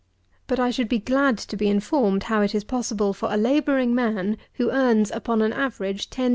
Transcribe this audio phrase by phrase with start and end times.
[0.47, 3.93] But I should be glad to be informed, how it is possible for a labouring
[3.93, 6.29] man, who earns, upon an average, 10_s.